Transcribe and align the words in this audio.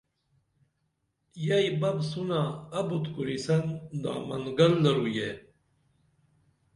ییی 1.45 1.69
بپ 1.79 1.97
سونہ 2.09 2.39
ابت 2.79 3.05
کوریسن 3.13 3.61
دامن 4.03 4.43
گل 4.57 4.73
درو 4.83 5.05
یہ 5.15 5.29